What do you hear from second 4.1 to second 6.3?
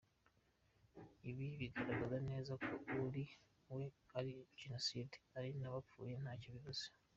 ari jenoside, ari n’abapfuye